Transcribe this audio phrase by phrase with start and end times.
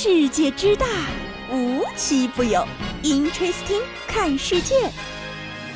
[0.00, 0.86] 世界之大，
[1.52, 2.64] 无奇不有。
[3.02, 4.76] Interesting，看世界。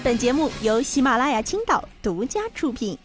[0.01, 2.97] 本节目由喜马拉雅青岛独家出品。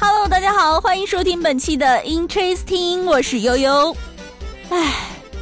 [0.00, 3.94] Hello，大家好，欢迎收听本期的 Interesting，我是悠悠。
[4.70, 4.94] 唉，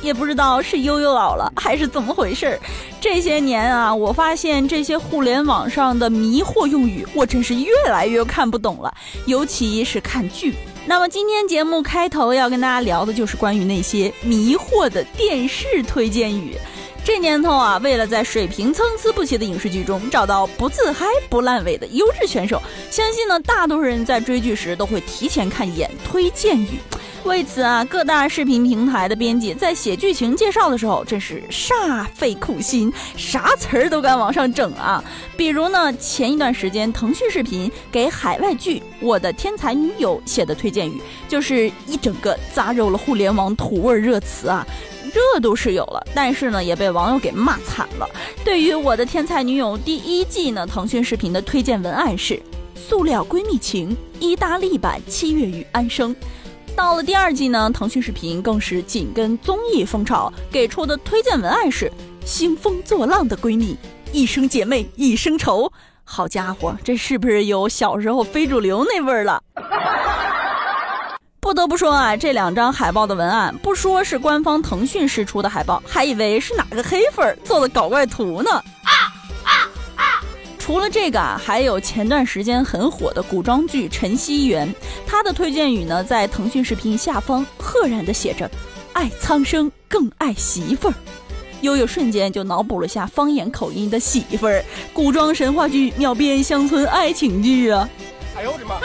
[0.02, 2.59] 也不知道是悠悠老了还是怎么回事儿。
[3.00, 8.93] 这些年啊，我发现这些互联网上的迷惑用语，我真是越来越看不懂了，
[9.27, 10.57] 尤其是看剧。
[10.86, 16.56] 那么今天节目开头要跟大家聊的就是关于那些迷惑的电视推荐语。
[17.02, 26.78] 这年头啊，为了在水平参差不齐的影视剧中找到不自嗨不烂尾的优质选手，相信呢，大多数人在追剧时都会提前看一眼推荐语。
[27.24, 35.02] 为此啊，各大视频平台的编辑在写剧情介绍的时候，真是煞费苦心，啥词儿都敢往上整啊！
[35.36, 44.66] 比如呢，前一段时间腾讯视频给海外剧《我的天才女友》写的推荐语，就是一整个扎肉了互联网土味热词啊，
[45.11, 48.08] 热度是有了，但是呢，也被网友给骂惨了。
[48.44, 52.41] 对于《我的天才女友》第一季呢，腾讯视频的推荐文案是
[52.75, 56.14] “塑料闺蜜情”，意大利版七月与安生。
[56.77, 61.91] 到了第二季呢，腾讯视频更是紧跟综艺风潮，给出的推荐文案是
[62.25, 63.77] “兴风作浪的闺蜜，
[64.12, 65.70] 一生姐妹一生仇”。
[66.05, 69.41] 好家伙，这是不是有小时候非主流那味儿了？
[71.51, 78.62] 不得不说啊，这两张海报的文案，不说是官方腾讯释出的海报，还以为是哪个黑粉做的搞怪图呢。
[80.61, 84.69] 除了这个啊，还有前段时间很火的古装剧《陈希媛》，
[85.05, 88.48] 她的推荐语呢，在腾讯视频下方赫然的写着
[88.95, 90.95] “爱苍生更爱媳妇儿”，
[91.62, 97.89] 悠悠瞬间就脑补了下方言口音的媳妇儿，古装神话剧秒变乡村爱情剧啊！
[98.37, 98.77] 哎呦我的妈！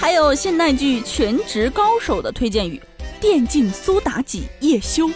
[0.00, 2.80] 还有现代剧《全职高手》的推荐语
[3.20, 5.10] ：“电竞苏妲己叶修”。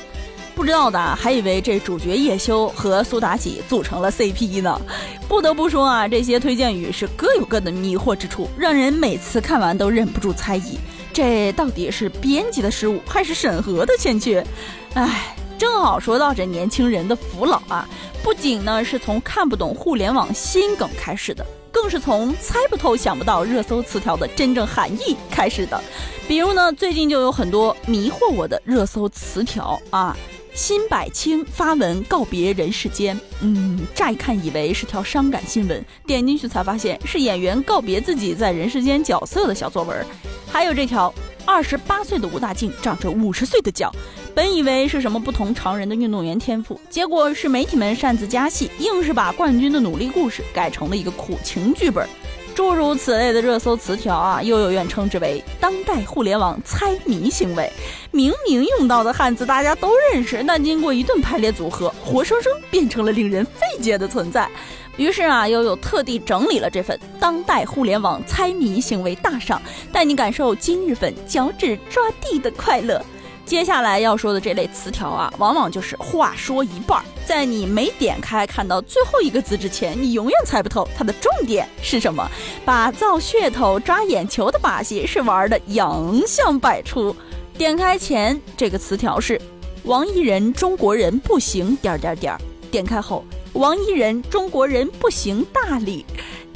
[0.54, 4.78] 不知道的还以为这主角叶修和苏妲己组成了 CP 呢。
[5.26, 10.78] 不得不说啊，这些推荐语是各有各的迷惑之处，让人每次看完都忍不住猜疑，
[11.14, 14.46] 这到底是编辑的失误还是审核的欠缺？
[14.92, 17.88] 唉，正好说到这年轻人的扶老啊，
[18.22, 25.82] 不仅呢是从看不懂互联网新梗开始的，更是从猜不透、想不到热搜词条的真正含义开始的。
[26.28, 30.16] 比如呢，最近就有很多迷惑我的热搜词条啊。
[30.54, 40.06] 辛柏青发文告别人世间，嗯，乍一看以为是条伤感新闻，点进去才发现是演员告别自己在人世间角色的小作文。
[40.48, 41.12] 还有这条，
[41.44, 43.92] 二十八岁的吴大靖长着五十岁的脚，
[44.34, 52.04] 本以为是什么不同常人的运动员天赋，结果是媒体们擅自加戏，硬是把冠军的努力故事改成了一个苦情剧本。
[52.52, 57.70] 诸如此类的热搜词条啊，又有愿称之为当代互联网猜谜行为。
[58.10, 64.48] 明明用到的汉字大家都认识，但经过一顿排列组合，活生生变成了令人费解的存在。
[64.96, 69.62] 于是啊，悠悠特地整理了这份当代互联网猜谜行为大赏，
[69.92, 73.04] 带你感受今日份脚趾抓地的快乐。
[73.46, 82.28] 接下来要说的这类词条啊，往往就是话说一半，在你没点开看到最后一个字之前，你永远猜不透它的重点是什么。
[82.64, 87.14] 把造噱头、抓眼球的把戏是玩的洋相百出。
[87.56, 89.40] 点开前这个词条是
[89.84, 92.36] 王一人中国人不行点点点，
[92.70, 96.04] 点开后王一人中国人不行大理。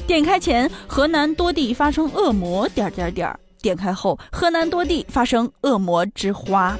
[0.07, 3.39] 点开前河南多地发生恶魔点点点。
[3.61, 6.77] 点开后，河南多地发生恶魔之花。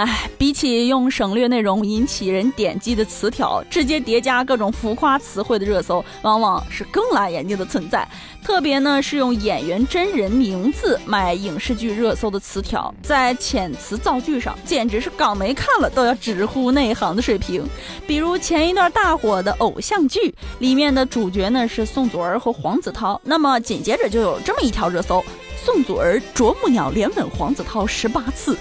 [0.00, 8.08] 哎，比起用省略内容引起人点击的词条，直接叠加各种浮夸词汇的热搜，往往是更辣眼睛的存在。
[8.42, 17.62] 特别呢，是用演员真人名字卖影视剧热搜的词条，在遣词造句上，简直是港媒看了都要直呼内行的水平。
[18.06, 25.22] 比如前一段大火的偶像剧里面的主角呢是宋祖儿和黄子韬，那么紧接着就有这么一条热搜：
[25.62, 28.56] 宋祖儿啄木鸟连吻黄子韬十八次。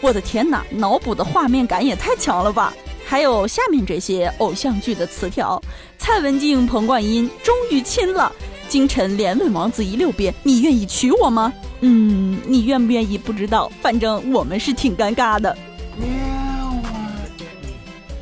[0.00, 2.72] 我的天呐，脑补的画面感也太强了吧！
[3.06, 5.60] 还有下面这些偶像剧的词条：
[5.98, 8.32] 蔡文静、彭冠英终于亲了，
[8.68, 11.52] 金晨连问王子一六遍，你愿意娶我吗？
[11.80, 15.56] 嗯，你愿不愿意不知道，反正我们是挺尴尬的。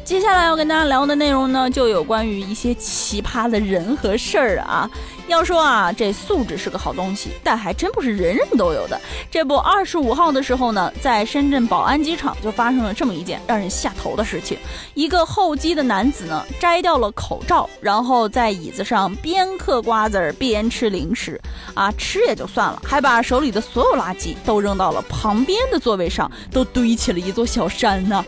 [0.09, 4.91] 接下来要跟大家聊的内容呢，就有关于一些奇葩的人和事儿啊。
[5.27, 8.99] 要说啊，这素质是个好东西，但还真不是人人都有的。
[9.31, 14.57] 这不，二十五号的时候呢，在深圳宝安机场就发生了这么一件让人下头的事情：
[14.95, 21.39] 一个候机的男子呢，摘掉了口罩，然后在椅子上边嗑瓜子儿边吃零食，
[21.75, 28.25] 啊，吃也就算了，还把手里的所有垃圾都扔到了旁边的座位上，都堆起了一座小山呢。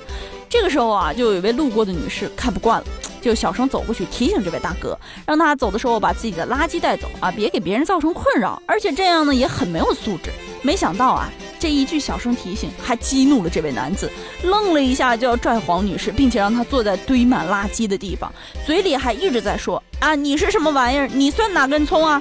[0.51, 2.87] 这个时候啊，就有一位路过的女士看不惯了，
[3.23, 8.61] 就小声走过去提醒这位大哥，让他走的时候把自己的垃圾带走啊，别给别人造成困扰。
[8.67, 10.31] 而且这样呢也很没有素质。
[10.61, 11.31] 没想到啊，
[11.61, 14.11] 这一句小声提醒还激怒了这位男子，
[14.43, 18.31] 愣了一下就要拽黄女士，并且让她坐在堆满垃圾的地方，
[18.67, 21.07] 嘴里还一直在说啊，你是什么玩意儿？
[21.07, 22.21] 你算哪根葱啊？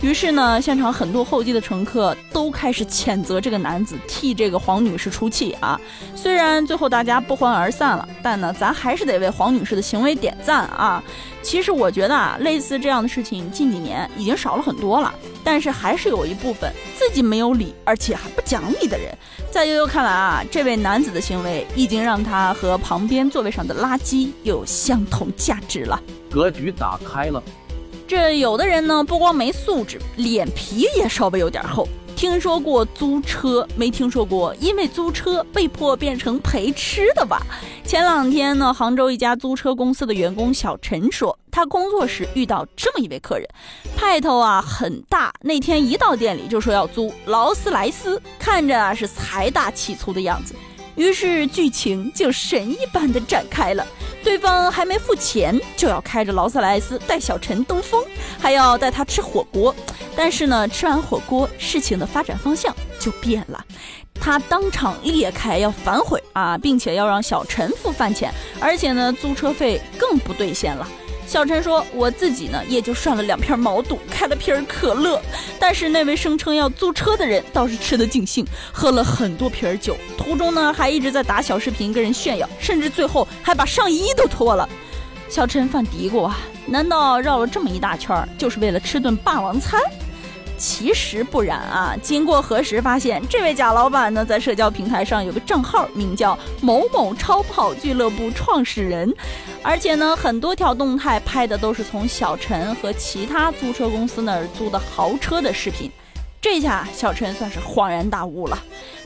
[0.00, 5.78] 于是呢，现场很多候机的乘客都开始谴责这个男子，替这个黄女士出气啊。
[6.16, 11.02] 虽然最后大家不欢而散了，但呢，咱还是得为黄女士的行为点赞啊。
[11.42, 15.14] 其实我觉得啊，类似这样的事情近几年已经少了很多了，
[15.44, 19.14] 但是还是有一部分自己没有理，而且还不讲理的人。
[19.50, 27.42] 在悠悠看来啊，这位男子的行为已经让他和旁边座位上的垃圾有相同价值了，格局打开了。
[28.10, 31.86] 这有的人呢，不光没素质，脸皮也稍微有点厚。
[32.16, 37.40] 听说过租车，没听说过因为租车被迫变成陪吃的吧？
[37.84, 43.48] 前两天呢，杭州一家租车公司的员工小陈说，他工作时遇到这么一位客人，
[43.96, 45.32] 派头啊很大。
[45.42, 50.52] 那天一到店里就说要租劳斯莱斯，看着啊是财大气粗的样子。
[50.96, 53.86] 于是剧情就神一般的展开了，
[54.22, 58.04] 对方还没付钱，就要开着劳斯莱斯带小陈兜风，
[58.38, 59.74] 还要带他吃火锅。
[60.16, 63.64] 但是呢，吃完火锅，事情的发展方向就变了，
[64.14, 70.86] 他当场裂开要反悔啊，并且要让小陈付饭钱，而且呢，租车费更不兑现了。
[71.30, 75.22] 小陈说：“我自己呢，也就涮了两片毛肚，开了瓶可乐。
[75.60, 84.68] 但是那位声称要租车的人倒是吃得尽兴，喝了很多瓶酒，途中呢还一直在打小视频跟人炫耀，甚至最后还把上衣都脱了。”
[85.30, 86.36] 小陈犯嘀咕啊，
[86.66, 89.80] 难道绕了这么一大圈，就是为了吃顿霸王餐？
[90.60, 91.96] 其实不然啊！
[92.02, 99.10] 经过核实，发现这位贾老板呢，在社交平台上有个账号，名叫“某某超跑俱乐部创始人”，
[99.64, 105.90] 而且呢，很多条动态拍的都是从小陈和其他租车公司那儿租的豪车的视频。
[106.42, 108.58] 这下小陈算是恍然大悟了，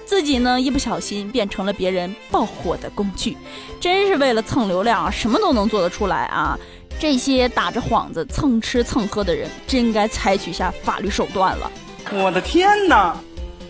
[0.04, 3.36] 自己呢一不小心变成了别人爆火的工具，
[3.80, 6.58] 真是为了蹭流量，什么都能做得出来啊！
[6.98, 11.70] 这些打着幌子蹭吃蹭喝的人，真该采取下法律手段了。
[12.12, 13.16] 我的天哪！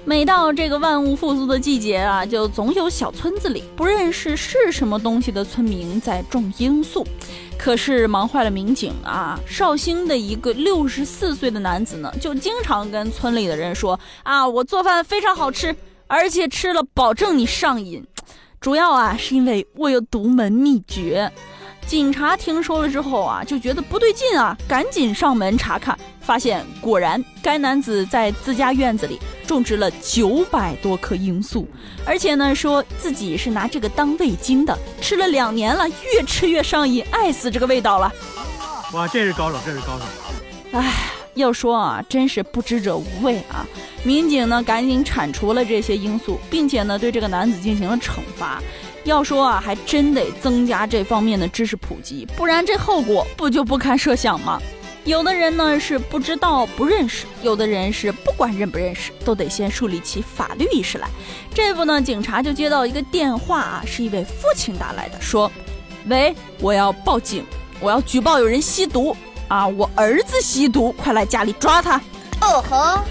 [0.06, 7.06] 每到这个万物复苏的季节啊，就总有小村子里不认识是什么东西的村民在种罂粟，
[7.56, 9.40] 可是忙坏了民警啊。
[9.46, 15.74] 绍兴的一个六十四岁的男子呢，就经常跟村里的人说啊，我做饭非常好吃，
[16.06, 18.04] 而且吃了保证你上瘾。
[18.60, 21.32] 主要啊，是因为我有独门秘诀。
[21.86, 31.68] 警察听说了之后啊，就觉得不对劲啊，赶紧上门查看，发现果然该男子在自家院子里种植了九百多棵罂粟，
[32.04, 38.12] 而且呢，说自己是拿这个当味精的，吃了两年了，越吃越上瘾，爱死这个味道了。
[38.92, 40.04] 哇，这是高手，这是高手。
[40.72, 40.92] 哎，
[41.34, 43.66] 要说啊，真是不知者无畏啊。
[44.02, 48.60] 民警呢，赶紧铲除了这些罂粟，并且呢，对这个男子进行了惩罚。
[49.04, 54.60] 要说啊，还真得增加这方面的知识普及，不然这后果不就不堪设想吗？
[55.04, 61.06] 有的人呢是不知道不认识，有的人是不管认不认识，都得先树立起法律意识来。
[61.52, 65.52] 这不呢，警察就接到一个电话啊，是一位父亲打来的，说
[66.08, 67.44] ：“喂，我要报警，
[67.80, 69.14] 我要举报有人吸毒
[69.48, 72.00] 啊，我儿子吸毒，快来家里抓他。”
[72.40, 73.04] 哦吼。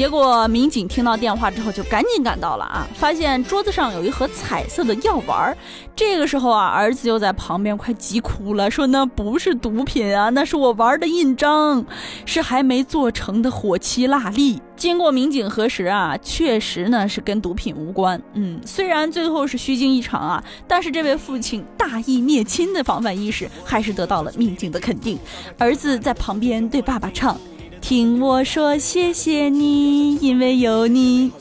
[0.00, 2.88] 结果民警听到电话之后，就赶紧赶到了啊！
[2.94, 5.56] 发现桌子上有一盒彩色的药丸儿。
[5.94, 11.84] 这个时候啊，儿子就在旁边快急哭了，说那不是毒品啊，那是我玩的印章，
[12.24, 14.58] 是还没做成的火漆蜡粒。
[14.74, 18.18] 经过民警核实啊，确实呢是跟毒品无关。
[18.32, 25.18] 嗯，虽然最后是虚惊一场啊，但是这位父亲大义灭亲的防范意识还是得到了民警的肯定。
[25.58, 27.38] 儿子在旁边对爸爸唱。
[27.80, 31.32] 听我说，谢谢你，因为有你。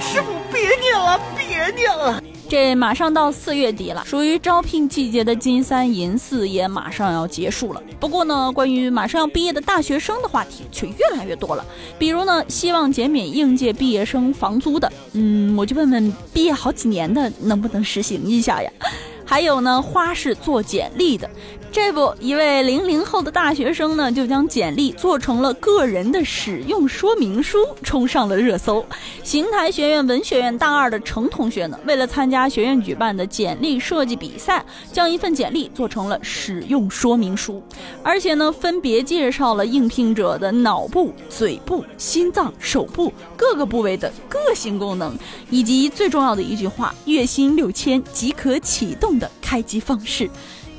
[0.00, 2.22] 师傅，别念了，别念了。
[2.48, 7.82] 这马上到四月底了，属于招聘季节的金三银四也马上要结束了。
[8.00, 11.64] 不过呢，关于马上要毕业的大学生的话题却越来越多了。
[11.98, 18.70] 比如呢，希望减免应届毕业生房租的，嗯，我就问问，毕业好几年的能不能实行一下呀？
[19.26, 21.28] 还有呢，花式做简历的。
[21.70, 28.84] 这不，一位零零后的大学生呢，就将简历做成了个人的使用说明书，冲上了热搜。
[29.22, 37.62] 邢台学院文学院大二的程同学呢，为了参加学院举办的简历设计比赛，将一份简历做成了使用说明书，
[38.02, 45.16] 而且呢，分别介绍了应聘者的脑部、嘴部、心脏、手部各个部位的个性功能，
[45.50, 50.28] 以及最重要的一句话：月薪六千即可启动的开机方式。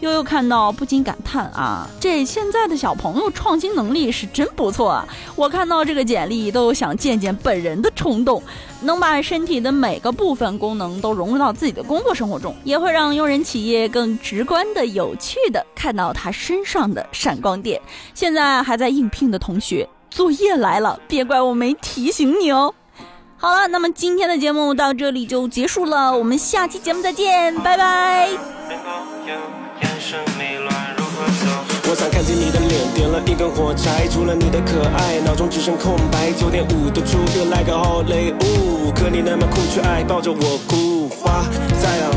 [0.02, 5.06] 悠悠看到不禁感叹啊，这现在的小朋友创新能力是真不错啊！
[5.36, 8.42] 我看到这个简历都有想见见本人的冲动。
[8.82, 17.82] 能把身体的每个部分功能都融入到自己的工作生活中，也会让用人企业更直观的、有趣的看到他身上的闪光点。
[18.14, 22.74] 现在还在应聘的同学，作业来了，别怪我没提醒你哦。
[23.36, 28.30] 好了，那么今天的节目到这里就结束了，我们下期节目再见，拜拜。
[32.20, 34.06] 看见你的脸，点了一根火柴。
[34.10, 36.34] 除了你的可爱，脑中只剩空白。
[36.34, 41.08] 九点五度出又来个好雷呜，可你那么酷却爱抱着我哭。
[41.08, 41.46] 花、
[41.82, 42.12] 太阳、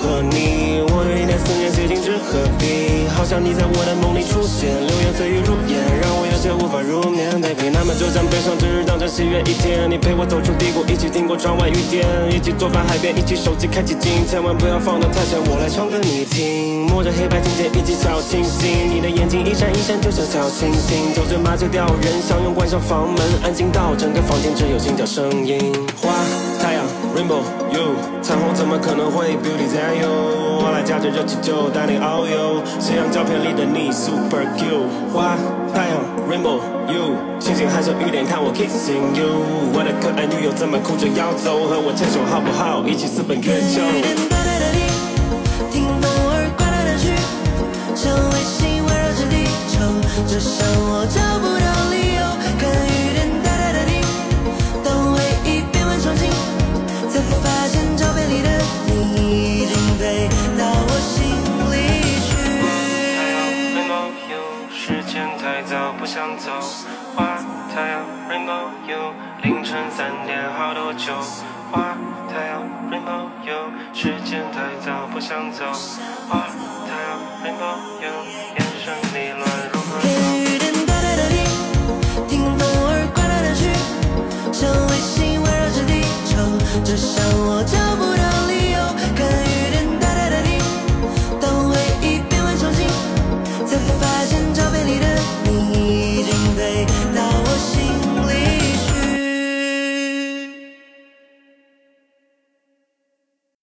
[0.00, 3.08] 和你，我有一点思念，究竟之何必？
[3.14, 7.30] 好像你在我的梦里出现，流言蜚语如烟，让我有些无法入眠。
[7.40, 9.88] Baby，那么就将悲伤之日当成喜悦一天。
[9.88, 16.86] 你陪我走出低谷，一起听过窗外雨点，一起做饭海边，一起手机开启静，千万不要放得太响，我来唱给你听。
[16.88, 21.14] 摸着黑白琴键，一起小清新，你的眼睛一闪一闪，就像小星星。
[21.14, 25.72] 酒醉麻醉掉人，相拥关上房门，安静到整个房间只有心跳声音。
[26.00, 26.10] 花、
[26.60, 26.84] 太阳、
[27.14, 30.08] Rainbow、You，彩虹怎么可能会 Beauty than you？
[30.64, 34.88] 我来驾着热气球带你遨游，夕阳照片里的你 Super cute。
[35.12, 35.36] 花、
[35.74, 39.44] 太阳、Rainbow、You，星星害羞雨点，看我 Kissing you。
[39.74, 41.68] 我的可爱女友怎么哭着要走？
[41.68, 42.82] 和我牵手好不好？
[42.88, 43.82] 一起私奔月球。
[45.70, 47.12] 听风儿刮来的去，
[47.94, 48.08] 像，
[50.88, 52.01] 我找不到理
[75.32, 75.64] 想走，
[76.28, 76.44] 而
[76.84, 76.92] 他
[78.04, 78.12] 又